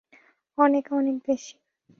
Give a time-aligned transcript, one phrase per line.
[0.57, 1.53] অনেক, অনেক বেশি।